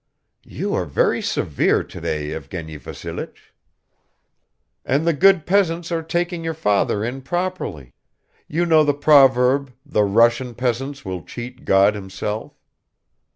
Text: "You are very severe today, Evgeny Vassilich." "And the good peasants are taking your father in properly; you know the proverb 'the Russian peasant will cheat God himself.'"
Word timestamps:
"You 0.47 0.73
are 0.73 0.85
very 0.87 1.21
severe 1.21 1.83
today, 1.83 2.31
Evgeny 2.31 2.75
Vassilich." 2.79 3.53
"And 4.83 5.05
the 5.05 5.13
good 5.13 5.45
peasants 5.45 5.91
are 5.91 6.01
taking 6.01 6.43
your 6.43 6.55
father 6.55 7.03
in 7.03 7.21
properly; 7.21 7.93
you 8.47 8.65
know 8.65 8.83
the 8.83 8.95
proverb 8.95 9.71
'the 9.85 10.03
Russian 10.03 10.55
peasant 10.55 11.05
will 11.05 11.21
cheat 11.21 11.65
God 11.65 11.93
himself.'" 11.93 12.57